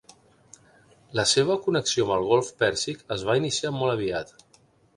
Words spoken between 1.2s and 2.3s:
seva connexió amb el